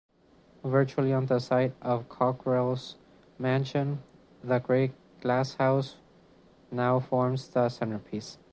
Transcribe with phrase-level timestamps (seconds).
[0.63, 2.95] Virtually on the site of Cockerell's
[3.37, 4.01] mansion,
[4.43, 5.97] the Great Glasshouse
[6.71, 8.39] now forms the centrepiece.